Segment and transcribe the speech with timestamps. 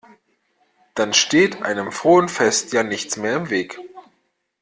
[0.95, 3.79] Dann steht einem frohen Fest ja nichts mehr im Weg.